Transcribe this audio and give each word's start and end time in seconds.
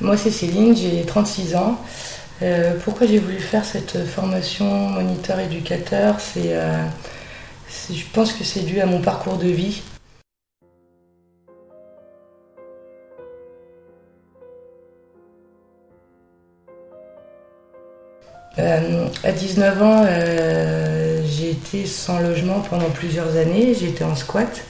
Moi 0.00 0.16
c'est 0.16 0.30
Céline, 0.30 0.76
j'ai 0.76 1.04
36 1.04 1.54
ans. 1.54 1.78
Euh, 2.42 2.74
pourquoi 2.82 3.06
j'ai 3.06 3.18
voulu 3.18 3.38
faire 3.38 3.64
cette 3.64 4.04
formation 4.06 4.66
moniteur 4.90 5.38
éducateur 5.38 6.16
euh, 6.36 6.84
c'est, 7.68 7.94
Je 7.94 8.04
pense 8.12 8.32
que 8.32 8.42
c'est 8.42 8.60
dû 8.60 8.80
à 8.80 8.86
mon 8.86 9.00
parcours 9.00 9.38
de 9.38 9.46
vie. 9.46 9.82
Euh, 18.58 19.08
à 19.22 19.32
19 19.32 19.82
ans, 19.82 20.04
j'ai 21.24 21.50
été 21.50 21.86
sans 21.86 22.18
logement 22.18 22.60
pendant 22.60 22.90
plusieurs 22.90 23.36
années, 23.36 23.74
j'étais 23.74 24.04
en 24.04 24.16
squat. 24.16 24.64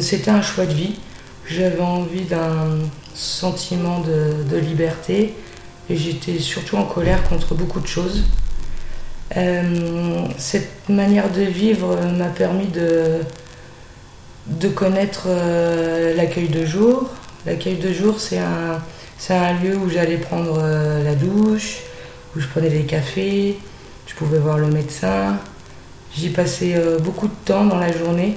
C'était 0.00 0.30
un 0.30 0.42
choix 0.42 0.66
de 0.66 0.72
vie. 0.72 0.98
J'avais 1.46 1.80
envie 1.80 2.24
d'un 2.24 2.78
sentiment 3.14 4.00
de, 4.00 4.56
liberté 4.56 5.34
et 5.90 5.96
j'étais 5.96 6.38
surtout 6.38 6.76
en 6.76 6.84
colère 6.84 7.22
contre 7.28 7.54
beaucoup 7.54 7.80
de 7.80 7.86
choses. 7.86 8.24
Euh, 9.36 10.26
cette 10.36 10.88
manière 10.88 11.30
de 11.30 11.42
vivre 11.42 11.96
m'a 12.16 12.26
permis 12.26 12.66
de, 12.66 13.20
connaître 14.74 15.24
euh, 15.26 16.14
l'accueil 16.14 16.48
de 16.48 16.64
jour. 16.64 17.10
L'accueil 17.46 17.76
de 17.76 17.92
jour, 17.92 18.20
c'est 18.20 18.38
un, 18.38 18.80
un 19.30 19.52
lieu 19.54 19.76
où 19.76 19.88
j'allais 19.88 20.18
prendre 20.18 20.58
euh, 20.62 21.02
la 21.02 21.14
douche, 21.14 21.78
où 22.36 22.40
je 22.40 22.46
prenais 22.46 22.70
des 22.70 22.84
cafés, 22.84 23.58
je 24.06 24.14
pouvais 24.14 24.38
voir 24.38 24.58
le 24.58 24.68
médecin. 24.68 25.38
J'y 26.14 26.28
passais 26.28 26.78
beaucoup 27.02 27.26
de 27.26 27.34
temps 27.46 27.64
dans 27.64 27.78
la 27.78 27.90
journée. 27.90 28.36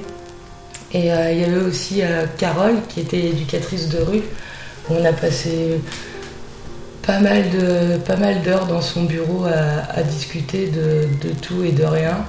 Et 0.94 1.08
il 1.08 1.40
y 1.40 1.44
avait 1.44 1.58
aussi 1.58 2.02
Carole, 2.38 2.78
qui 2.88 3.02
était 3.02 3.20
éducatrice 3.20 3.90
de 3.90 3.98
rue, 3.98 4.24
on 4.90 5.04
a 5.04 5.14
passé 5.14 5.80
pas 7.06 7.20
mal 7.20 7.50
de 7.50 7.98
pas 7.98 8.16
d'heures 8.16 8.66
dans 8.68 8.82
son 8.82 9.04
bureau 9.04 9.46
à, 9.46 10.02
discuter 10.04 10.68
de, 10.68 11.30
tout 11.42 11.64
et 11.64 11.72
de 11.72 11.84
rien. 11.84 12.26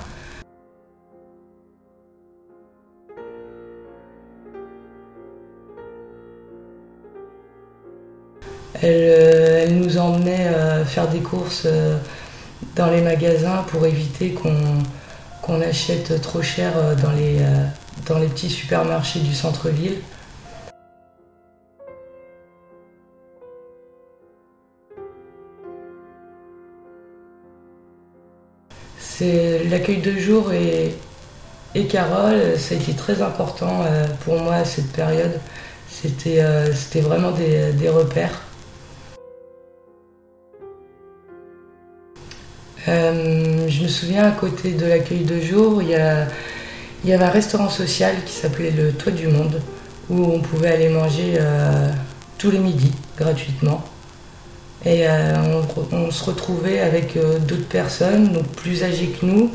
Elle, 8.82 8.92
euh, 8.92 9.66
nous 9.70 9.96
emmenait 9.96 10.48
euh, 10.48 10.84
faire 10.84 11.08
des 11.08 11.20
courses 11.20 11.62
euh, 11.64 11.96
dans 12.74 12.90
les 12.90 13.00
magasins 13.00 13.64
pour 13.68 13.86
éviter 13.86 14.34
qu'on 14.34 15.60
achète 15.62 16.20
trop 16.20 16.42
cher 16.42 16.72
dans 17.02 18.18
les 18.18 18.26
petits 18.26 18.50
supermarchés 18.50 19.20
du 19.20 19.34
centre-ville. 19.34 19.96
L'accueil 29.68 29.98
de 29.98 30.12
jour 30.18 30.52
et, 30.52 30.94
Carole, 31.88 32.58
ça 32.58 32.74
a 32.74 32.78
été 32.78 32.94
très 32.94 33.20
important 33.20 33.82
euh, 33.82 34.06
pour 34.24 34.40
moi 34.40 34.54
à 34.54 34.64
cette 34.64 34.90
période. 34.92 35.38
C'était 35.90 36.40
euh, 36.40 36.72
vraiment 36.96 37.32
des, 37.32 37.88
repères. 37.88 38.42
Euh, 42.88 43.68
je 43.68 43.82
me 43.82 43.88
souviens 43.88 44.24
à 44.24 44.30
côté 44.30 44.72
de 44.72 44.86
l'accueil 44.86 45.24
de 45.24 45.40
jour, 45.40 45.82
il 45.82 45.90
y, 45.90 47.12
avait 47.12 47.24
un 47.24 47.30
restaurant 47.30 47.68
social 47.68 48.14
qui 48.24 48.32
s'appelait 48.32 48.70
le 48.70 48.92
Toit 48.92 49.12
du 49.12 49.26
Monde, 49.28 49.60
où 50.08 50.32
on 50.32 50.40
pouvait 50.40 50.70
aller 50.70 50.88
manger 50.88 51.38
tous 52.38 52.50
les 52.50 52.58
midis 52.58 52.92
gratuitement. 53.18 53.84
Et 54.84 55.08
euh, 55.08 55.62
on, 55.92 56.10
se 56.10 56.24
retrouvait 56.24 56.80
avec 56.80 57.16
euh, 57.16 57.38
d'autres 57.38 57.66
personnes, 57.68 58.32
donc 58.32 58.46
plus 58.48 58.84
âgées 58.84 59.08
que 59.08 59.26
nous, 59.26 59.50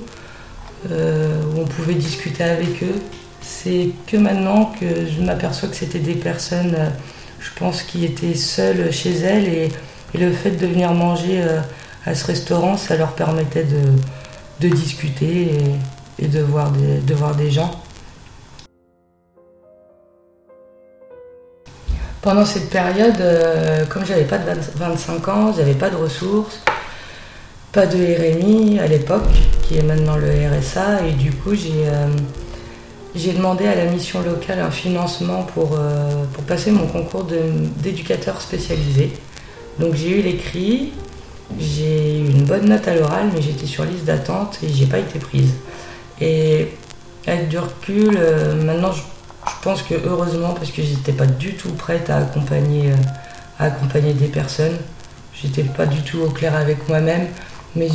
euh, 0.89 1.41
où 1.53 1.61
on 1.61 1.65
pouvait 1.65 1.93
discuter 1.93 2.43
avec 2.43 2.83
eux. 2.83 2.99
C'est 3.41 3.89
que 4.07 4.17
maintenant 4.17 4.73
que 4.79 4.85
je 5.07 5.21
m'aperçois 5.21 5.69
que 5.69 5.75
c'était 5.75 5.99
des 5.99 6.15
personnes, 6.15 6.75
je 7.39 7.49
pense, 7.55 7.83
qui 7.83 8.05
étaient 8.05 8.35
seules 8.35 8.91
chez 8.91 9.13
elles 9.19 9.47
et, 9.47 9.69
le 10.13 10.33
fait 10.33 10.51
de 10.51 10.67
venir 10.67 10.91
manger 10.91 11.41
à 12.05 12.15
ce 12.15 12.25
restaurant, 12.25 12.75
ça 12.75 12.97
leur 12.97 13.13
permettait 13.13 13.65
de, 14.59 14.67
discuter 14.67 15.47
et, 16.19 16.27
de, 16.27 16.41
voir 16.41 16.69
de 16.71 17.13
voir 17.13 17.33
des 17.33 17.49
gens. 17.49 17.81
Pendant 22.21 22.45
cette 22.45 22.69
période, 22.69 23.19
euh, 23.19 23.83
comme 23.87 24.05
j'avais 24.05 24.25
pas 24.25 24.37
de 24.37 24.51
25 24.75 25.27
ans, 25.27 25.53
j'avais 25.57 25.73
pas 25.73 25.89
de 25.89 25.95
ressources, 25.95 26.59
pas 27.71 27.87
de 27.87 27.97
RMI 27.97 28.77
à 28.77 28.85
l'époque, 28.85 29.25
qui 29.63 29.77
est 29.77 29.81
maintenant 29.81 30.17
le 30.17 30.27
RSA, 30.27 31.07
et 31.07 31.13
du 31.13 31.31
coup 31.31 31.55
j'ai 31.55 31.87
euh, 31.87 33.33
demandé 33.33 33.65
à 33.65 33.73
la 33.73 33.85
mission 33.85 34.21
locale 34.21 34.59
un 34.59 34.69
financement 34.69 35.41
pour, 35.41 35.71
euh, 35.73 36.25
pour 36.31 36.43
passer 36.43 36.69
mon 36.69 36.85
concours 36.85 37.23
d'éducateur 37.77 38.39
spécialisé. 38.39 39.13
Donc 39.79 39.95
j'ai 39.95 40.19
eu 40.19 40.21
l'écrit, 40.21 40.93
j'ai 41.59 42.19
eu 42.19 42.29
une 42.29 42.43
bonne 42.43 42.69
note 42.69 42.87
à 42.87 42.93
l'oral, 42.93 43.29
mais 43.33 43.41
j'étais 43.41 43.65
sur 43.65 43.83
liste 43.83 44.05
d'attente 44.05 44.59
et 44.61 44.69
j'ai 44.69 44.85
pas 44.85 44.99
été 44.99 45.17
prise. 45.17 45.53
Et 46.19 46.67
avec 47.25 47.47
du 47.47 47.57
recul, 47.57 48.15
maintenant 48.63 48.91
je 48.91 49.01
je 49.61 49.69
pense 49.69 49.83
que 49.83 49.93
heureusement, 49.93 50.55
parce 50.55 50.71
que 50.71 50.81
j'étais 50.81 51.11
pas 51.11 51.27
du 51.27 51.53
tout 51.53 51.71
prête 51.73 52.09
à 52.09 52.17
accompagner, 52.17 52.89
euh, 52.89 52.95
à 53.59 53.65
accompagner 53.65 54.11
des 54.13 54.25
personnes. 54.25 54.75
J'étais 55.35 55.61
pas 55.61 55.85
du 55.85 56.01
tout 56.01 56.19
au 56.21 56.31
clair 56.31 56.55
avec 56.55 56.89
moi-même. 56.89 57.27
Mais 57.75 57.89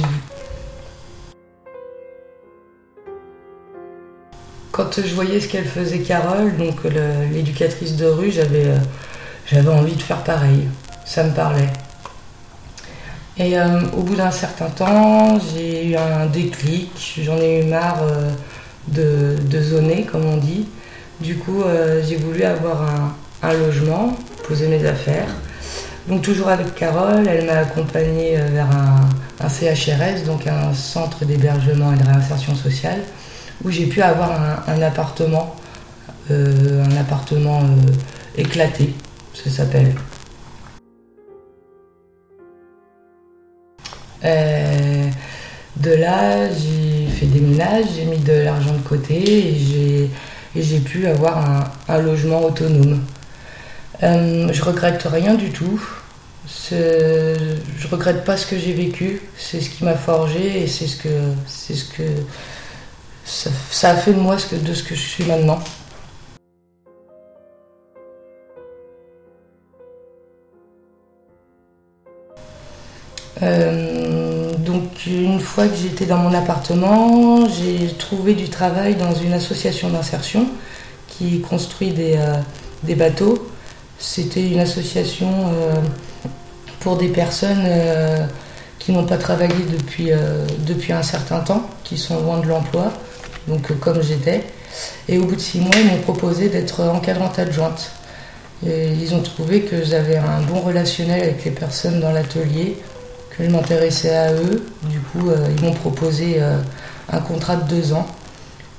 quand 4.71 5.00
je 5.05 5.12
voyais 5.12 5.41
ce 5.41 5.49
qu'elle 5.49 5.65
faisait 5.65 5.99
Carole, 5.99 6.56
donc 6.56 6.84
l'éducatrice 7.32 7.97
de 7.97 8.06
rue, 8.06 8.31
j'avais 8.31 8.69
euh, 8.69 8.78
j'avais 9.47 9.71
envie 9.71 9.97
de 9.97 10.03
faire 10.03 10.22
pareil. 10.22 10.69
Ça 11.05 11.25
me 11.25 11.34
parlait. 11.34 11.72
Et 13.38 13.59
euh, 13.59 13.81
au 13.97 14.03
bout 14.03 14.15
d'un 14.15 14.31
certain 14.31 14.71
temps, 14.71 15.41
j'ai 15.53 15.88
eu 15.88 15.97
un 15.97 16.26
déclic. 16.26 17.22
J'en 17.25 17.38
ai 17.38 17.62
eu 17.62 17.65
marre 17.65 18.05
de, 18.87 19.37
de 19.43 19.60
zoner, 19.60 20.05
comme 20.05 20.26
on 20.26 20.37
dit. 20.37 20.69
Du 21.21 21.37
coup, 21.37 21.62
euh, 21.62 22.03
j'ai 22.06 22.16
voulu 22.16 22.43
avoir 22.43 22.82
un, 23.43 23.53
logement, 23.54 24.15
poser 24.47 24.69
mes 24.69 24.84
affaires. 24.84 25.28
Donc 26.09 26.22
toujours 26.22 26.49
avec 26.49 26.75
Carole, 26.75 27.27
elle 27.27 27.47
m'a 27.47 27.60
accompagnée 27.60 28.38
euh, 28.38 28.47
vers 28.53 28.69
un, 28.71 29.49
CHRS, 29.49 30.25
donc 30.26 30.47
un 30.47 30.75
centre 30.75 31.25
d'hébergement 31.25 31.93
et 31.93 31.97
de 31.97 32.05
réinsertion 32.05 32.55
sociale, 32.55 33.00
où 33.65 33.71
j'ai 33.71 33.87
pu 33.87 34.03
avoir 34.03 34.32
un, 34.66 34.82
appartement, 34.82 35.55
un 36.31 36.97
appartement 36.97 37.60
euh, 37.60 37.93
éclaté, 38.37 38.94
ça 39.34 39.50
s'appelle. 39.50 39.94
de 45.76 45.91
là, 45.93 46.49
j'ai 46.50 47.06
fait 47.06 47.26
des 47.26 47.41
ménages, 47.41 47.84
j'ai 47.94 48.06
mis 48.06 48.19
de 48.19 48.32
l'argent 48.32 48.72
de 48.72 48.88
côté 48.88 49.50
et 49.50 49.55
j'ai 49.55 50.10
et 50.56 50.62
j'ai 50.62 50.81
pu 50.81 51.06
avoir 51.06 51.71
un, 51.89 51.99
logement 51.99 52.44
autonome. 52.44 53.05
Euh, 54.03 54.49
je 54.53 54.65
regrette 54.65 55.03
rien 55.03 55.34
du 55.34 55.50
tout. 55.50 55.81
Je 56.71 57.89
regrette 57.91 58.25
pas 58.25 58.37
ce 58.37 58.47
que 58.47 58.59
j'ai 58.59 58.72
vécu. 58.72 59.21
C'est 59.37 59.61
ce 59.61 59.69
qui 59.71 59.84
m'a 59.84 59.94
forgé 59.94 60.62
et 60.62 60.67
c'est 60.67 60.87
ce 60.87 60.97
que, 60.97 61.09
c'est 61.47 61.75
ce 61.75 61.84
que 61.84 62.03
ça, 63.25 63.91
a 63.91 63.97
fait 63.97 64.12
de 64.12 64.21
moi 64.21 64.39
ce 64.39 64.47
que, 64.47 64.56
de 64.56 64.72
ce 64.72 64.83
que 64.83 64.94
je 64.94 65.00
suis 65.00 65.25
maintenant. 65.25 65.59
Euh, 73.43 73.95
une 75.06 75.41
fois 75.41 75.69
que 75.69 75.76
j'étais 75.76 76.06
dans 76.06 76.19
mon 76.19 76.35
appartement, 76.35 77.47
j'ai 77.49 77.88
trouvé 77.94 78.35
du 78.35 78.49
travail 78.49 78.97
dans 78.97 79.14
une 79.14 79.32
association 79.32 79.88
d'insertion 79.88 80.47
qui 81.08 81.41
construit 81.41 81.91
des, 81.91 82.17
euh, 82.17 82.94
bateaux. 82.97 83.49
C'était 83.99 84.43
une 84.43 84.58
association 84.58 85.29
euh, 85.53 85.75
pour 86.81 86.97
des 86.97 87.08
personnes 87.08 87.64
euh, 87.67 88.26
qui 88.79 88.93
n'ont 88.93 89.05
pas 89.05 89.17
travaillé 89.17 89.55
depuis, 89.70 90.11
depuis 90.67 90.93
un 90.93 91.03
certain 91.03 91.41
temps, 91.41 91.69
qui 91.82 91.97
sont 91.97 92.20
loin 92.20 92.38
de 92.38 92.47
l'emploi, 92.47 92.93
donc 93.49 93.76
comme 93.81 94.00
j'étais. 94.00 94.44
Et 95.09 95.19
au 95.19 95.25
bout 95.25 95.35
de 95.35 95.41
six 95.41 95.59
mois, 95.59 95.75
ils 95.76 95.87
m'ont 95.87 96.02
proposé 96.02 96.49
d'être 96.49 96.85
encadrante 96.85 97.38
adjointe. 97.38 97.91
ils 98.64 99.12
ont 99.14 99.23
trouvé 99.23 99.62
que 99.62 99.82
j'avais 99.82 100.19
un 100.19 100.41
bon 100.43 100.61
relationnel 100.61 101.20
avec 101.23 101.44
les 101.44 101.50
personnes 101.50 101.99
dans 101.99 102.12
l'atelier, 102.12 102.76
je 103.38 103.50
m'intéressais 103.50 104.15
à 104.15 104.33
eux. 104.33 104.65
Du 104.85 104.99
coup, 105.00 105.31
euh, 105.31 105.47
ils 105.56 105.65
m'ont 105.65 105.75
proposé 105.75 106.37
euh, 106.38 106.59
un 107.11 107.21
contrat 107.21 107.56
de 107.56 107.69
deux 107.69 107.93
ans. 107.93 108.06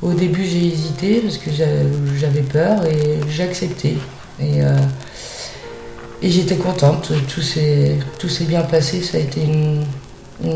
Au 0.02 0.14
début, 0.14 0.46
j'ai 0.46 0.66
hésité 0.68 1.22
parce 1.22 1.38
que 1.38 1.50
j'avais 1.52 2.42
peur 2.42 2.86
et 2.86 3.20
j'ai 3.30 3.44
accepté. 3.44 3.98
Et, 4.40 4.62
euh, 4.62 4.76
j'étais 6.22 6.56
contente, 6.56 7.12
tout 7.28 7.42
s'est, 7.42 7.98
bien 8.42 8.62
passé, 8.62 9.02
ça 9.02 9.18
a 9.18 9.22
été 9.22 9.42
une, 9.44 9.86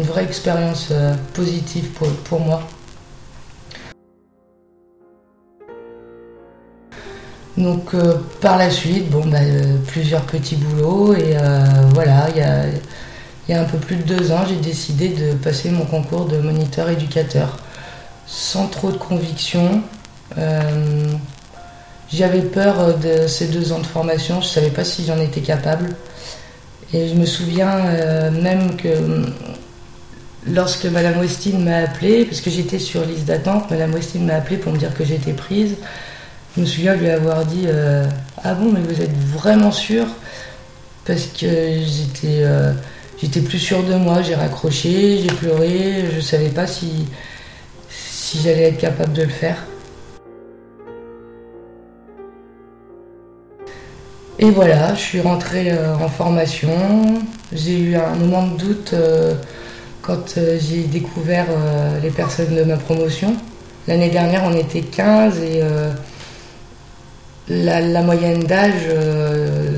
vraie 0.04 0.24
expérience 0.24 0.94
positive 1.34 1.90
pour, 2.26 2.40
moi. 2.40 2.62
Donc 7.58 7.96
par 8.42 8.58
la 8.58 8.70
suite, 8.70 9.10
bon, 9.10 9.26
bah, 9.26 9.40
plusieurs 9.88 10.24
petits 10.24 10.56
boulots 10.56 11.16
et 11.16 11.36
voilà, 11.94 12.28
il 12.30 12.38
y 12.38 12.42
a, 12.42 12.66
y 13.50 13.54
a, 13.54 13.62
un 13.62 13.66
peu 13.66 13.78
plus 13.78 13.96
de 13.96 14.04
deux 14.04 14.32
ans, 14.32 14.44
j'ai 14.48 14.56
décidé 14.56 15.10
de 15.10 15.34
passer 15.34 15.70
mon 15.70 15.86
concours 15.86 16.26
de 16.26 16.38
moniteur 16.38 16.90
éducateur 16.90 17.58
sans 18.28 18.68
trop 18.68 18.92
de 18.92 18.98
conviction. 18.98 19.84
J'avais 22.14 22.42
peur 22.42 22.80
euh, 22.80 22.94
de 22.94 23.28
ces 23.28 23.48
deux 23.48 23.72
ans 23.72 23.80
de 23.80 23.86
formation, 23.86 24.42
je 24.42 24.48
ne 24.48 24.52
savais 24.52 24.70
pas 24.70 24.84
si 24.84 25.06
j'en 25.06 25.18
étais 25.20 25.42
capable. 25.42 25.96
Et 26.94 27.08
je 27.08 27.14
me 27.14 27.26
souviens 27.26 27.86
euh, 27.86 28.32
même 28.32 28.76
que 28.76 28.90
euh, 28.90 29.26
lorsque 30.46 30.86
Madame 30.86 31.20
Westin 31.22 31.60
m'a 31.60 31.78
appelé, 31.78 32.26
parce 32.26 32.42
que 32.42 32.50
j'étais 32.50 32.80
sur 32.80 33.06
liste 33.06 33.26
d'attente, 33.26 33.72
Madame 33.72 33.94
Westin 33.94 34.20
m'a 34.20 34.36
appelé 34.36 34.58
pour 34.58 34.74
me 34.74 34.78
dire 34.78 34.94
que 34.94 35.06
j'étais 35.06 35.32
prise. 35.32 35.76
Je 36.56 36.62
me 36.62 36.66
souviens 36.66 36.96
lui 36.96 37.10
avoir 37.10 37.46
dit 37.46 37.66
Ah 38.44 38.54
bon, 38.56 38.74
mais 38.74 38.82
vous 38.82 39.02
êtes 39.02 39.18
vraiment 39.18 39.72
sûre? 39.72 40.08
Parce 41.06 41.28
que 41.28 41.48
j'étais, 41.48 42.44
j'étais 43.22 43.42
plus 43.42 43.60
sûre 43.60 43.84
de 43.84 43.96
moi, 43.96 44.22
j'ai 44.22 44.36
raccroché, 44.36 45.20
j'ai 45.20 45.36
pleuré, 45.36 46.06
je 46.12 46.16
ne 46.18 46.22
savais 46.22 46.50
pas 46.50 46.68
si, 46.68 47.06
si 47.90 48.40
j'allais 48.42 48.70
être 48.70 48.78
capable 48.78 49.14
de 49.14 49.24
le 49.24 49.30
faire. 49.30 49.58
Et 54.44 54.50
voilà, 54.50 54.96
je 54.96 55.00
suis 55.00 55.22
rentrée 55.22 55.72
euh, 55.72 55.94
en 55.96 56.10
formation. 56.10 56.72
J'ai 57.54 57.80
eu 57.80 57.96
un 57.96 58.16
moment 58.16 58.48
de 58.48 58.58
doute 58.58 58.92
euh, 58.94 59.36
quand 60.02 60.36
euh, 60.38 60.58
j'ai 60.60 60.82
découvert 60.86 61.46
les 62.02 62.10
personnes 62.10 62.56
de 62.56 62.64
ma 62.64 62.78
promotion. 62.78 63.36
L'année 63.88 64.10
dernière, 64.10 64.44
on 64.46 64.56
était 64.56 64.82
15 64.82 65.42
et 65.42 65.62
la, 67.50 68.02
moyenne 68.02 68.44
d'âge, 68.44 68.88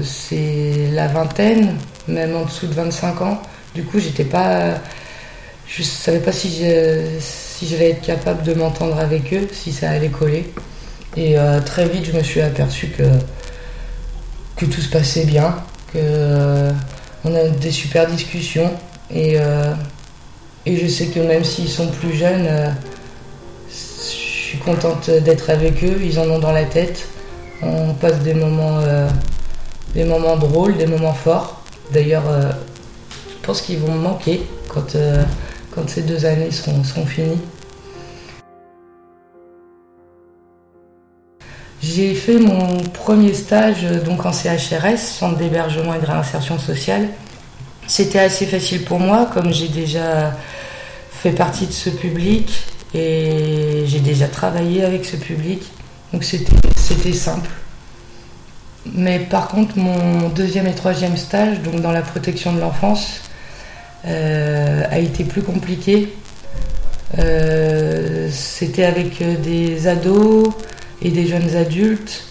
c'est 0.04 0.90
la 0.94 1.08
vingtaine, 1.08 1.76
même 2.08 2.36
en 2.36 2.46
dessous 2.46 2.68
de 2.68 2.74
25 2.74 3.22
ans. 3.22 3.42
Du 3.76 3.84
coup, 3.84 4.00
j'étais 4.00 4.26
pas. 4.26 4.76
Je 5.68 5.82
savais 5.82 6.20
pas 6.20 6.32
si 6.32 6.64
j'allais 7.64 7.92
être 7.92 8.02
capable 8.02 8.44
de 8.44 8.54
m'entendre 8.54 9.00
avec 9.00 9.34
eux, 9.34 9.48
si 9.52 9.72
ça 9.72 9.90
allait 9.90 10.10
coller. 10.10 10.54
Et 11.18 11.36
très 11.66 11.88
vite, 11.88 12.06
je 12.06 12.12
me 12.12 12.24
suis 12.24 12.42
aperçue 12.42 12.88
que 12.88 13.04
que 14.56 14.66
tout 14.66 14.82
se 14.82 14.90
passait 14.90 15.26
bien, 15.26 15.56
que 15.92 15.98
euh, 16.00 16.72
on 17.26 17.34
a 17.36 17.50
des 17.50 17.72
super 17.72 18.08
discussions 18.08 18.72
et, 19.12 19.36
euh, 19.38 19.74
et 20.66 20.78
je 20.78 20.88
sais 20.88 21.08
que 21.08 21.20
même 21.20 21.44
s'ils 21.44 21.70
sont 21.70 21.88
plus 21.88 22.14
jeunes, 22.14 22.46
euh, 22.48 22.70
je 23.70 23.74
suis 23.74 24.58
contente 24.60 25.10
d'être 25.10 25.50
avec 25.50 25.84
eux, 25.84 26.00
ils 26.04 26.20
en 26.20 26.30
ont 26.30 26.40
dans 26.40 26.52
la 26.52 26.66
tête. 26.66 27.08
On 27.62 27.94
passe 27.94 28.20
des 28.20 28.34
moments, 28.34 28.82
des 29.96 30.04
moments 30.04 30.36
drôles, 30.36 30.78
des 30.78 30.86
moments 30.86 31.14
forts. 31.14 31.63
D'ailleurs, 31.94 32.24
je 33.30 33.46
pense 33.46 33.62
qu'ils 33.62 33.78
vont 33.78 33.94
me 33.94 34.00
manquer 34.00 34.42
quand, 34.68 34.98
quand 35.76 35.88
ces 35.88 36.02
deux 36.02 36.26
années 36.26 36.50
seront, 36.50 37.06
finies. 37.06 37.38
J'ai 41.84 42.16
fait 42.16 42.40
mon 42.40 42.78
premier 42.94 43.34
stage 43.34 43.84
donc 44.06 44.26
en 44.26 44.32
CHRS, 44.32 44.98
centre 44.98 45.38
d'hébergement 45.38 45.94
et 45.94 46.00
de 46.00 46.06
réinsertion 46.06 46.58
sociale. 46.58 47.10
C'était 47.86 48.20
assez 48.20 48.48
facile 48.48 48.86
pour 48.86 49.00
moi, 49.00 49.30
comme 49.32 49.54
j'ai 49.54 49.68
déjà 49.68 50.36
fait 51.12 51.34
partie 51.34 51.68
de 51.68 51.74
ce 51.74 51.90
public 51.90 52.64
et 52.96 53.84
j'ai 53.86 54.00
déjà 54.00 54.28
travaillé 54.28 54.84
avec 54.84 55.06
ce 55.06 55.16
public. 55.16 55.62
Donc 56.12 56.24
c'était 56.24 57.14
simple. 57.14 57.50
Mais 58.86 59.20
par 59.20 59.48
contre, 59.48 59.78
mon 59.78 60.30
deuxième 60.30 60.68
et 60.68 60.76
troisième 60.76 61.16
stage, 61.18 61.62
donc 61.62 61.82
dans 61.82 61.92
la 61.92 62.02
protection 62.02 62.54
de 62.54 62.60
l'enfance, 62.60 63.22
euh, 64.06 64.84
a 64.90 65.00
été 65.00 65.24
plus 65.24 65.42
compliqué. 65.42 66.14
Euh, 67.20 68.30
c'était 68.32 68.84
avec 68.84 69.24
des 69.42 69.88
ados, 69.88 70.54
et 71.04 71.10
des 71.10 71.28
jeunes 71.28 71.56
adultes. 71.56 72.24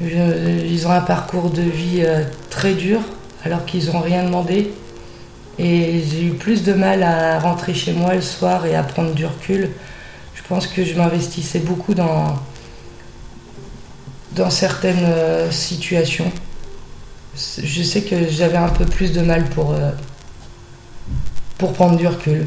ils 0.00 0.86
ont 0.86 0.90
un 0.90 1.00
parcours 1.00 1.50
de 1.50 1.62
vie 1.62 2.02
euh, 2.04 2.22
très 2.50 2.74
dur 2.74 3.00
alors 3.44 3.64
qu'ils 3.64 3.86
n'ont 3.86 4.00
rien 4.00 4.24
demandé. 4.24 4.72
Et 5.58 6.02
j'ai 6.08 6.24
eu 6.24 6.32
plus 6.32 6.62
de 6.62 6.72
mal 6.72 7.02
à 7.02 7.38
rentrer 7.38 7.74
chez 7.74 7.92
moi 7.92 8.14
le 8.14 8.20
soir 8.20 8.64
et 8.66 8.74
à 8.76 8.82
prendre 8.82 9.12
du 9.12 9.26
recul. 9.26 9.70
Je 10.34 10.42
pense 10.48 10.66
que 10.66 10.84
je 10.84 10.94
m'investissais 10.94 11.58
beaucoup 11.58 11.94
dans, 11.94 12.36
dans 14.38 14.50
certaines 14.50 15.04
euh, 15.04 15.50
situations. 15.50 16.32
Je 17.62 17.82
sais 17.82 18.02
que 18.02 18.28
j'avais 18.28 18.56
un 18.56 18.68
peu 18.68 18.84
plus 18.84 19.12
de 19.12 19.20
mal 19.20 19.44
pour, 19.50 19.72
euh, 19.72 19.90
pour 21.56 21.72
prendre 21.72 21.96
du 21.96 22.06
recul. 22.06 22.46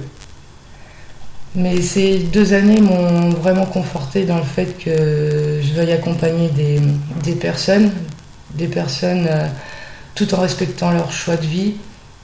Mais 1.56 1.82
ces 1.82 2.20
deux 2.20 2.54
années 2.54 2.82
m'ont 2.82 3.30
vraiment 3.30 3.66
conforté 3.66 4.24
dans 4.24 4.38
le 4.38 4.44
fait 4.44 4.78
que 4.78 5.60
je 5.62 5.74
veuille 5.74 5.92
accompagner 5.92 6.50
des, 6.50 7.36
personnes, 7.36 7.92
des 8.56 8.68
personnes 8.68 9.28
euh, 9.30 9.48
tout 10.16 10.34
en 10.34 10.40
respectant 10.40 10.92
leur 10.92 11.12
choix 11.12 11.36
de 11.36 11.46
vie 11.46 11.74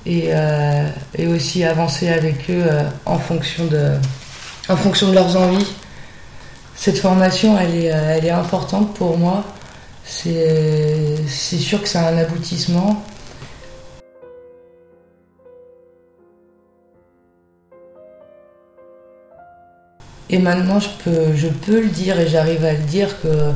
et, 0.05 0.29
euh, 0.29 0.89
aussi 1.29 1.63
avancer 1.63 2.09
avec 2.09 2.49
eux 2.49 2.65
en, 3.05 3.17
fonction 3.17 3.65
de, 3.65 3.91
en 4.69 4.77
fonction 4.77 5.09
de 5.09 5.13
leurs 5.13 5.35
envies. 5.35 5.67
Cette 6.75 6.99
formation, 6.99 7.57
elle 7.59 7.75
est, 7.75 7.85
elle 7.85 8.25
est 8.25 8.31
importante 8.31 8.93
pour 8.93 9.17
moi. 9.17 9.43
C'est 10.07 11.27
sûr 11.27 11.81
que 11.81 11.87
c'est 11.87 11.97
un 11.97 12.17
aboutissement. 12.17 13.03
Et 20.29 20.39
maintenant, 20.39 20.79
je 20.79 20.89
peux, 21.03 21.81
le 21.81 21.89
dire 21.89 22.19
et 22.19 22.27
j'arrive 22.27 22.63
à 22.65 22.73
le 22.73 22.79
dire 22.79 23.21
que 23.21 23.51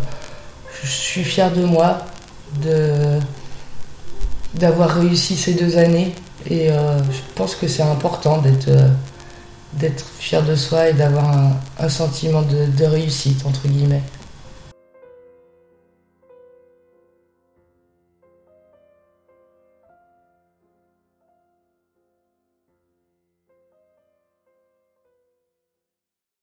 je 0.84 0.90
suis 0.90 1.24
fière 1.24 1.52
de 1.52 1.64
moi, 1.64 2.00
d'avoir 4.56 4.90
réussi 4.90 5.36
ces 5.36 5.54
deux 5.54 5.78
années. 5.78 6.14
Et 6.50 6.72
euh, 6.72 6.98
je 6.98 7.20
pense 7.36 7.56
que 7.56 7.68
c'est 7.68 7.84
important 7.84 8.40
d'être, 8.40 8.68
euh, 8.70 8.90
d'être 9.74 10.06
fier 10.18 10.44
de 10.44 10.56
soi 10.56 10.90
et 10.90 10.94
d'avoir 10.94 11.32
un, 11.80 11.90
sentiment 11.90 12.42
de 12.42 12.84
réussite, 12.84 13.46
entre 13.46 13.68
guillemets. 13.68 14.02